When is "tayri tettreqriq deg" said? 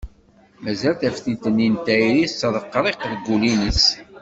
1.85-3.21